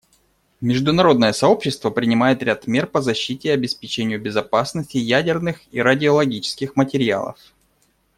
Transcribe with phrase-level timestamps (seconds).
[0.61, 7.37] Международное сообщество принимает ряд мер по защите и обеспечению безопасности ядерных и радиологических материалов.